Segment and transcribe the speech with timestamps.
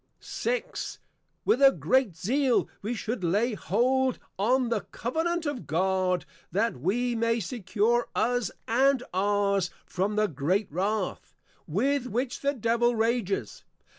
[0.19, 0.63] VI.
[1.45, 7.13] With a Great Zeal, we should lay hold on the Covenant of God, that we
[7.13, 11.35] may secure Us and Ours, from the Great Wrath,
[11.67, 13.63] with which the Devil Rages.